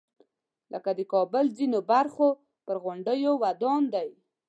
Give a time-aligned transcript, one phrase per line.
[0.73, 2.27] لکه د کابل ځینو برخو
[2.65, 4.09] پر غونډیو ودان دی.